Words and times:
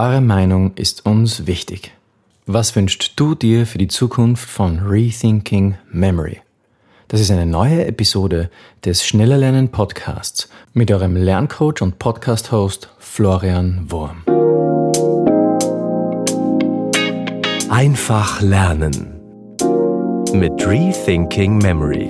Eure 0.00 0.20
Meinung 0.20 0.76
ist 0.76 1.06
uns 1.06 1.48
wichtig. 1.48 1.90
Was 2.46 2.76
wünschst 2.76 3.14
du 3.16 3.34
dir 3.34 3.66
für 3.66 3.78
die 3.78 3.88
Zukunft 3.88 4.48
von 4.48 4.78
Rethinking 4.78 5.76
Memory? 5.90 6.38
Das 7.08 7.20
ist 7.20 7.32
eine 7.32 7.46
neue 7.46 7.84
Episode 7.84 8.48
des 8.84 9.04
Schneller 9.04 9.36
Lernen 9.36 9.70
Podcasts 9.70 10.48
mit 10.72 10.92
eurem 10.92 11.16
Lerncoach 11.16 11.82
und 11.82 11.98
Podcast-Host 11.98 12.90
Florian 13.00 13.90
Wurm. 13.90 14.22
Einfach 17.68 18.40
lernen 18.40 19.20
mit 20.32 20.64
Rethinking 20.64 21.58
Memory. 21.58 22.08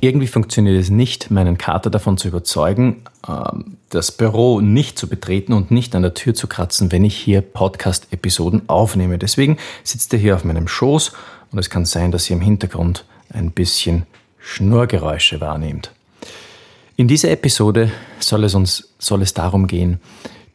Irgendwie 0.00 0.26
funktioniert 0.26 0.78
es 0.78 0.90
nicht, 0.90 1.30
meinen 1.30 1.56
Kater 1.56 1.88
davon 1.88 2.18
zu 2.18 2.28
überzeugen, 2.28 3.02
ähm, 3.26 3.78
das 3.88 4.12
Büro 4.12 4.60
nicht 4.60 4.98
zu 4.98 5.08
betreten 5.08 5.52
und 5.52 5.70
nicht 5.70 5.94
an 5.94 6.02
der 6.02 6.14
Tür 6.14 6.34
zu 6.34 6.46
kratzen, 6.46 6.92
wenn 6.92 7.04
ich 7.04 7.16
hier 7.16 7.40
Podcast-Episoden 7.40 8.68
aufnehme. 8.68 9.18
Deswegen 9.18 9.56
sitzt 9.84 10.12
er 10.12 10.18
hier 10.18 10.34
auf 10.34 10.44
meinem 10.44 10.68
Schoß 10.68 11.12
und 11.50 11.58
es 11.58 11.70
kann 11.70 11.86
sein, 11.86 12.12
dass 12.12 12.28
ihr 12.28 12.36
im 12.36 12.42
Hintergrund 12.42 13.06
ein 13.30 13.52
bisschen 13.52 14.06
Schnurgeräusche 14.38 15.40
wahrnehmt. 15.40 15.92
In 16.96 17.08
dieser 17.08 17.30
Episode 17.30 17.90
soll 18.20 18.44
es 18.44 18.54
uns 18.54 18.94
soll 18.98 19.22
es 19.22 19.34
darum 19.34 19.66
gehen, 19.66 20.00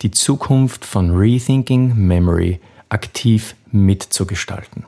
die 0.02 0.12
Zukunft 0.12 0.86
von 0.86 1.12
Rethinking 1.12 1.96
Memory 1.96 2.60
aktiv 2.90 3.56
mitzugestalten. 3.72 4.86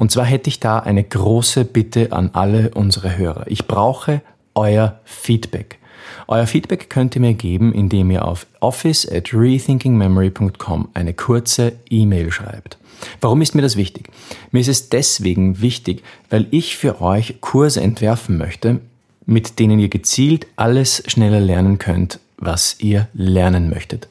Und 0.00 0.10
zwar 0.10 0.24
hätte 0.24 0.48
ich 0.48 0.60
da 0.60 0.78
eine 0.78 1.04
große 1.04 1.66
Bitte 1.66 2.12
an 2.12 2.30
alle 2.32 2.70
unsere 2.70 3.18
Hörer. 3.18 3.44
Ich 3.48 3.66
brauche 3.66 4.22
euer 4.54 4.98
Feedback. 5.04 5.78
Euer 6.26 6.46
Feedback 6.46 6.88
könnt 6.88 7.16
ihr 7.16 7.20
mir 7.20 7.34
geben, 7.34 7.74
indem 7.74 8.10
ihr 8.10 8.24
auf 8.24 8.46
office 8.60 9.06
at 9.06 9.34
rethinkingmemory.com 9.34 10.88
eine 10.94 11.12
kurze 11.12 11.74
E-Mail 11.90 12.32
schreibt. 12.32 12.78
Warum 13.20 13.42
ist 13.42 13.54
mir 13.54 13.60
das 13.60 13.76
wichtig? 13.76 14.08
Mir 14.52 14.60
ist 14.60 14.68
es 14.68 14.88
deswegen 14.88 15.60
wichtig, 15.60 16.02
weil 16.30 16.46
ich 16.50 16.78
für 16.78 17.02
euch 17.02 17.42
Kurse 17.42 17.82
entwerfen 17.82 18.38
möchte, 18.38 18.80
mit 19.26 19.58
denen 19.58 19.78
ihr 19.78 19.90
gezielt 19.90 20.46
alles 20.56 21.02
schneller 21.08 21.40
lernen 21.40 21.76
könnt, 21.76 22.20
was 22.38 22.76
ihr 22.78 23.06
lernen 23.12 23.68
möchtet. 23.68 24.08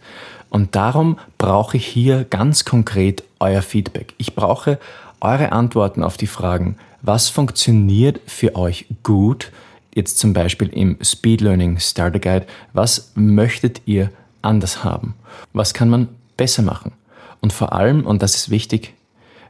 Und 0.52 0.76
darum 0.76 1.18
brauche 1.40 1.78
ich 1.78 1.88
hier 1.88 2.26
ganz 2.26 2.64
konkret 2.64 3.24
euer 3.40 3.64
Feedback. 3.64 4.14
Ich 4.20 4.36
brauche 4.36 4.78
eure 5.22 5.52
Antworten 5.52 6.04
auf 6.04 6.18
die 6.18 6.28
Fragen, 6.28 6.78
was 7.02 7.30
funktioniert 7.30 8.20
für 8.28 8.56
euch 8.56 8.86
gut, 9.04 9.52
jetzt 9.94 10.18
zum 10.20 10.34
Beispiel 10.34 10.70
im 10.70 10.98
Speed 11.02 11.42
Learning 11.42 11.80
Starter 11.80 12.20
Guide, 12.20 12.46
was 12.74 13.12
möchtet 13.16 13.82
ihr 13.86 14.12
anders 14.42 14.84
haben? 14.84 15.16
Was 15.54 15.74
kann 15.74 15.90
man 15.90 16.10
besser 16.38 16.62
machen? 16.62 16.94
Und 17.42 17.54
vor 17.54 17.74
allem, 17.74 18.06
und 18.06 18.22
das 18.22 18.36
ist 18.36 18.50
wichtig, 18.50 18.94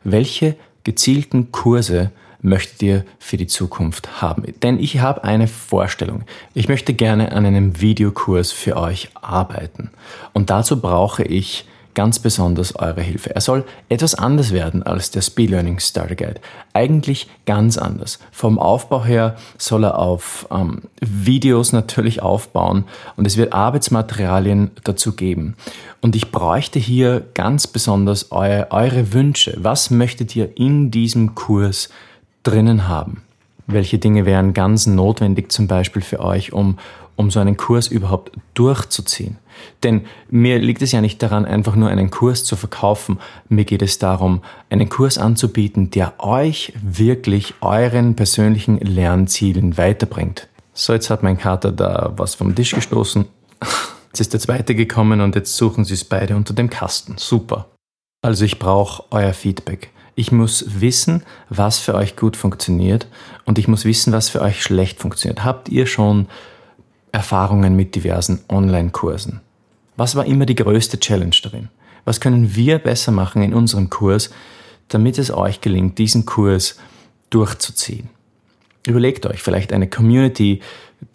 welche 0.04 0.56
gezielten 0.84 1.52
Kurse 1.52 2.12
möchtet 2.42 2.82
ihr 2.82 3.06
für 3.20 3.38
die 3.38 3.48
Zukunft 3.48 4.22
haben? 4.22 4.44
Denn 4.64 4.80
ich 4.80 5.00
habe 5.00 5.24
eine 5.24 5.48
Vorstellung. 5.48 6.24
Ich 6.54 6.70
möchte 6.70 6.94
gerne 6.94 7.32
an 7.32 7.46
einem 7.46 7.82
Videokurs 7.82 8.52
für 8.52 8.78
euch 8.78 9.10
arbeiten. 9.16 9.90
Und 10.34 10.50
dazu 10.50 10.80
brauche 10.80 11.24
ich 11.24 11.66
ganz 11.94 12.20
besonders 12.20 12.76
eure 12.76 13.02
Hilfe. 13.02 13.36
Er 13.36 13.42
soll 13.42 13.66
etwas 13.90 14.16
anders 14.16 14.52
werden 14.52 14.84
als 14.84 15.12
der 15.12 15.22
Speed 15.22 15.50
Learning 15.50 15.80
Starter 15.80 16.16
Guide. 16.16 16.42
Eigentlich 16.74 17.28
ganz 17.46 17.78
anders. 17.78 18.20
Vom 18.32 18.60
Aufbau 18.60 19.04
her 19.04 19.36
soll 19.58 19.84
er 19.84 20.00
auf 20.00 20.48
ähm, 20.52 20.84
Videos 21.02 21.74
natürlich 21.74 22.22
aufbauen 22.22 22.86
und 23.16 23.26
es 23.26 23.38
wird 23.38 23.54
Arbeitsmaterialien 23.54 24.72
dazu 24.84 25.16
geben. 25.16 25.56
Und 26.02 26.16
ich 26.16 26.32
bräuchte 26.32 26.80
hier 26.80 27.26
ganz 27.34 27.68
besonders 27.68 28.32
eu 28.32 28.64
eure 28.70 29.14
Wünsche. 29.14 29.58
Was 29.60 29.90
möchtet 29.90 30.36
ihr 30.36 30.58
in 30.58 30.92
diesem 30.92 31.36
Kurs 31.36 31.90
drinnen 32.44 32.88
haben? 32.88 33.24
Welche 33.68 34.00
Dinge 34.00 34.26
wären 34.26 34.54
ganz 34.54 34.88
notwendig 34.88 35.52
zum 35.52 35.68
Beispiel 35.68 36.02
für 36.02 36.22
euch, 36.22 36.54
um 36.54 36.78
um 37.20 37.30
so 37.30 37.42
einen 37.42 37.58
Kurs 37.58 37.90
überhaupt 37.90 38.32
durchzuziehen. 38.54 39.40
Denn 39.84 40.06
mir 40.30 40.58
liegt 40.58 40.82
es 40.82 40.94
ja 40.94 41.02
nicht 41.02 41.22
daran, 41.22 41.44
einfach 41.44 41.76
nur 41.76 41.90
einen 41.90 42.12
Kurs 42.12 42.46
zu 42.46 42.56
verkaufen. 42.56 43.20
Mir 43.50 43.66
geht 43.66 43.82
es 43.82 44.00
darum, 44.00 44.42
einen 44.70 44.88
Kurs 44.88 45.18
anzubieten, 45.18 45.92
der 45.92 46.14
euch 46.20 46.72
wirklich 46.82 47.56
euren 47.60 48.16
persönlichen 48.16 48.78
Lernzielen 48.78 49.78
weiterbringt. 49.78 50.48
So, 50.74 50.94
jetzt 50.94 51.10
hat 51.10 51.22
mein 51.22 51.38
Kater 51.38 51.74
da 51.74 52.14
was 52.16 52.36
vom 52.36 52.56
Tisch 52.56 52.74
gestoßen. 52.74 53.26
Jetzt 54.08 54.22
ist 54.22 54.34
der 54.34 54.40
zweite 54.40 54.74
gekommen 54.74 55.22
und 55.22 55.36
jetzt 55.36 55.56
suchen 55.56 55.86
sie 55.86 55.94
es 55.94 56.04
beide 56.04 56.36
unter 56.36 56.56
dem 56.56 56.72
Kasten. 56.72 57.14
Super. 57.20 57.68
Also 58.24 58.44
ich 58.44 58.58
brauche 58.58 59.04
euer 59.12 59.34
Feedback. 59.34 59.92
Ich 60.16 60.32
muss 60.32 60.82
wissen, 60.82 61.22
was 61.50 61.78
für 61.78 61.94
euch 61.94 62.16
gut 62.16 62.36
funktioniert 62.36 63.08
und 63.46 63.60
ich 63.60 63.68
muss 63.68 63.86
wissen, 63.86 64.12
was 64.12 64.28
für 64.30 64.42
euch 64.42 64.64
schlecht 64.64 65.00
funktioniert. 65.00 65.44
Habt 65.44 65.70
ihr 65.70 65.86
schon 65.86 66.26
Erfahrungen 67.12 67.76
mit 67.76 67.96
diversen 67.96 68.42
Online-Kursen. 68.50 69.42
Was 69.98 70.16
war 70.16 70.26
immer 70.26 70.46
die 70.46 70.56
größte 70.56 71.00
Challenge 71.00 71.36
darin? 71.44 71.70
Was 72.06 72.22
können 72.22 72.56
wir 72.56 72.80
besser 72.80 73.12
machen 73.12 73.42
in 73.42 73.54
unserem 73.54 73.90
Kurs, 73.90 74.30
damit 74.88 75.18
es 75.18 75.32
euch 75.32 75.62
gelingt, 75.62 75.98
diesen 75.98 76.26
Kurs 76.26 76.78
durchzuziehen? 77.30 78.10
Überlegt 78.88 79.26
euch 79.26 79.42
vielleicht 79.42 79.74
eine 79.74 79.90
Community, 79.90 80.62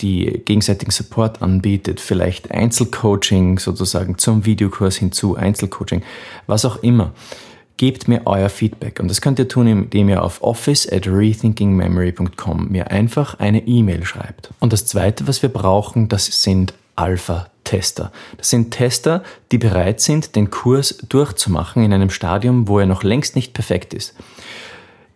die 0.00 0.42
gegenseitigen 0.44 0.90
Support 0.90 1.42
anbietet, 1.42 2.00
vielleicht 2.00 2.50
Einzelcoaching 2.50 3.58
sozusagen 3.58 4.18
zum 4.18 4.44
Videokurs 4.46 4.96
hinzu, 4.96 5.36
Einzelcoaching, 5.36 6.02
was 6.46 6.64
auch 6.64 6.82
immer 6.82 7.12
gebt 7.76 8.08
mir 8.08 8.22
euer 8.24 8.48
Feedback. 8.48 9.00
Und 9.00 9.08
das 9.08 9.20
könnt 9.20 9.38
ihr 9.38 9.48
tun, 9.48 9.66
indem 9.66 10.08
ihr 10.08 10.22
auf 10.22 10.42
office 10.42 10.90
at 10.90 11.06
rethinkingmemory.com 11.06 12.68
mir 12.68 12.90
einfach 12.90 13.38
eine 13.38 13.66
E-Mail 13.66 14.04
schreibt. 14.04 14.50
Und 14.60 14.72
das 14.72 14.86
zweite, 14.86 15.26
was 15.26 15.42
wir 15.42 15.48
brauchen, 15.48 16.08
das 16.08 16.26
sind 16.42 16.74
Alpha-Tester. 16.96 18.12
Das 18.36 18.50
sind 18.50 18.70
Tester, 18.70 19.22
die 19.50 19.58
bereit 19.58 20.00
sind, 20.00 20.36
den 20.36 20.50
Kurs 20.50 20.98
durchzumachen 21.08 21.82
in 21.82 21.92
einem 21.92 22.10
Stadium, 22.10 22.68
wo 22.68 22.78
er 22.78 22.86
noch 22.86 23.02
längst 23.02 23.34
nicht 23.34 23.52
perfekt 23.52 23.94
ist. 23.94 24.14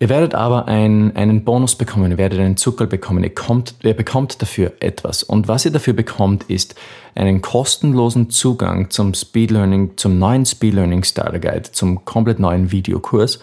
Ihr 0.00 0.08
werdet 0.08 0.36
aber 0.36 0.68
ein, 0.68 1.16
einen 1.16 1.42
Bonus 1.42 1.74
bekommen, 1.74 2.12
ihr 2.12 2.18
werdet 2.18 2.38
einen 2.38 2.56
Zucker 2.56 2.86
bekommen, 2.86 3.24
ihr, 3.24 3.34
kommt, 3.34 3.74
ihr 3.82 3.94
bekommt 3.94 4.40
dafür 4.40 4.72
etwas. 4.78 5.24
Und 5.24 5.48
was 5.48 5.64
ihr 5.64 5.72
dafür 5.72 5.92
bekommt, 5.92 6.44
ist 6.44 6.76
einen 7.16 7.42
kostenlosen 7.42 8.30
Zugang 8.30 8.90
zum 8.90 9.12
Speed 9.14 9.50
Learning, 9.50 9.96
zum 9.96 10.20
neuen 10.20 10.46
Speed 10.46 10.74
Learning 10.74 11.02
Starter 11.02 11.40
Guide, 11.40 11.72
zum 11.72 12.04
komplett 12.04 12.38
neuen 12.38 12.70
Videokurs 12.70 13.40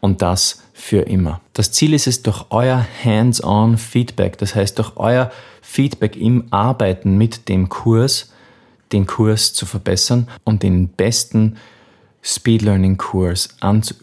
und 0.00 0.22
das 0.22 0.62
für 0.72 1.02
immer. 1.02 1.42
Das 1.52 1.72
Ziel 1.72 1.92
ist 1.92 2.06
es, 2.06 2.22
durch 2.22 2.46
euer 2.48 2.86
Hands-on 3.04 3.76
Feedback, 3.76 4.38
das 4.38 4.54
heißt 4.54 4.78
durch 4.78 4.92
euer 4.96 5.30
Feedback 5.60 6.16
im 6.16 6.44
Arbeiten 6.50 7.18
mit 7.18 7.50
dem 7.50 7.68
Kurs, 7.68 8.32
den 8.92 9.06
Kurs 9.06 9.52
zu 9.52 9.66
verbessern 9.66 10.26
und 10.44 10.62
den 10.62 10.88
besten 10.88 11.56
Speed 12.28 12.60
Learning 12.60 12.98
Kurs, 12.98 13.48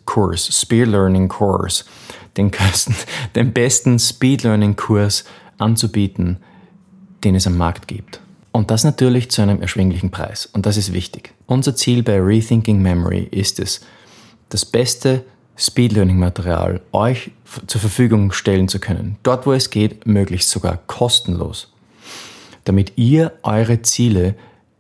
Kurs, 0.06 0.48
Speed 0.48 0.88
Learning 0.88 1.28
Kurs, 1.28 1.86
den, 2.38 2.50
den 3.36 3.54
besten 3.54 4.00
Speed 4.00 4.42
Learning 4.42 4.76
Kurs 4.76 5.26
anzubieten, 5.60 6.38
den 7.24 7.36
es 7.36 7.46
am 7.46 7.56
Markt 7.56 7.88
gibt. 7.88 8.20
Und 8.52 8.72
das 8.72 8.84
natürlich 8.84 9.30
zu 9.30 9.44
einem 9.44 9.62
erschwinglichen 9.62 10.10
Preis. 10.10 10.48
Und 10.48 10.66
das 10.66 10.76
ist 10.76 10.92
wichtig. 10.92 11.34
Unser 11.46 11.76
Ziel 11.76 12.02
bei 12.02 12.20
Rethinking 12.20 12.82
Memory 12.82 13.28
ist 13.30 13.60
es, 13.60 13.82
das 14.50 14.66
beste 14.66 15.24
Speed 15.56 15.92
Learning 15.92 16.18
Material 16.18 16.82
euch 16.94 17.30
zur 17.68 17.80
Verfügung 17.80 18.32
stellen 18.32 18.68
zu 18.68 18.80
können. 18.80 19.18
Dort, 19.22 19.46
wo 19.46 19.54
es 19.54 19.70
geht, 19.70 20.08
möglichst 20.08 20.50
sogar 20.50 20.80
kostenlos. 20.88 21.72
Damit 22.64 22.94
ihr 22.96 23.34
eure 23.44 23.84
Ziele 23.84 24.34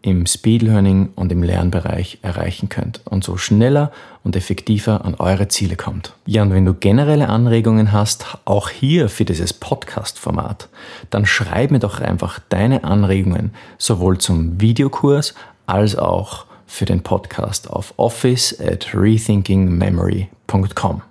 im 0.05 0.25
Speed 0.27 0.61
Learning 0.61 1.09
und 1.15 1.31
im 1.31 1.41
Lernbereich 1.41 2.19
erreichen 2.21 2.69
könnt 2.69 3.01
und 3.05 3.23
so 3.23 3.37
schneller 3.37 3.91
und 4.23 4.35
effektiver 4.35 5.03
an 5.03 5.15
eure 5.15 5.47
Ziele 5.47 5.75
kommt. 5.75 6.13
Ja, 6.27 6.43
und 6.43 6.53
wenn 6.53 6.63
du 6.63 6.75
generelle 6.75 7.27
Anregungen 7.27 7.91
hast, 7.91 8.37
auch 8.45 8.69
hier 8.69 9.09
für 9.09 9.25
dieses 9.25 9.51
Podcast-Format, 9.51 10.69
dann 11.09 11.25
schreib 11.25 11.71
mir 11.71 11.79
doch 11.79 11.99
einfach 11.99 12.37
deine 12.49 12.83
Anregungen 12.83 13.51
sowohl 13.79 14.19
zum 14.19 14.61
Videokurs 14.61 15.33
als 15.65 15.95
auch 15.95 16.45
für 16.67 16.85
den 16.85 17.01
Podcast 17.01 17.71
auf 17.71 17.95
office 17.97 18.59
at 18.59 18.93
rethinkingmemory.com. 18.93 21.01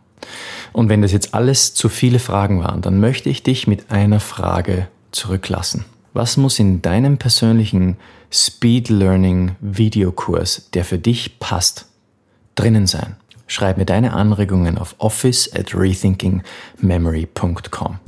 Und 0.73 0.89
wenn 0.89 1.03
das 1.03 1.11
jetzt 1.11 1.35
alles 1.35 1.75
zu 1.75 1.89
viele 1.89 2.21
Fragen 2.21 2.63
waren, 2.63 2.81
dann 2.81 3.01
möchte 3.01 3.29
ich 3.29 3.43
dich 3.43 3.67
mit 3.67 3.91
einer 3.91 4.21
Frage 4.21 4.87
zurücklassen. 5.11 5.85
Was 6.17 6.37
muss 6.37 6.61
in 6.61 6.81
deinem 6.81 7.19
persönlichen 7.19 7.97
Speed 8.31 8.89
Learning 8.89 9.57
Videokurs, 9.61 10.71
der 10.73 10.85
für 10.85 10.97
dich 10.97 11.41
passt, 11.41 11.87
drinnen 12.55 12.87
sein? 12.87 13.17
Schreib 13.49 13.79
mir 13.79 13.85
deine 13.85 14.13
Anregungen 14.13 14.79
auf 14.79 14.95
office 14.99 15.53
at 15.53 15.75
rethinkingmemory.com. 15.75 17.99